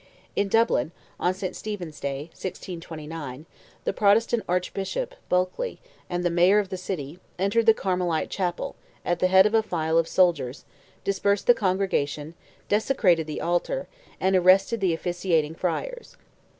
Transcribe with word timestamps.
In 0.35 0.47
Dublin, 0.47 0.91
on 1.19 1.31
Saint 1.35 1.55
Stephen's 1.55 1.99
Day, 1.99 2.23
1629, 2.33 3.45
the 3.83 3.93
Protestant 3.93 4.41
Archbishop, 4.49 5.13
Bulkley, 5.29 5.79
and 6.09 6.25
the 6.25 6.31
Mayor 6.31 6.57
of 6.57 6.69
the 6.69 6.75
city, 6.75 7.19
entered 7.37 7.67
the 7.67 7.73
Carmelite 7.75 8.31
Chapel, 8.31 8.75
at 9.05 9.19
the 9.19 9.27
head 9.27 9.45
of 9.45 9.53
a 9.53 9.61
file 9.61 9.99
of 9.99 10.07
soldiers, 10.07 10.65
dispersed 11.03 11.45
the 11.45 11.53
congregation, 11.53 12.33
desecrated 12.67 13.27
the 13.27 13.41
altar, 13.41 13.87
and 14.19 14.35
arrested 14.35 14.81
the 14.81 14.95
officiating 14.95 15.53
friars. 15.53 16.17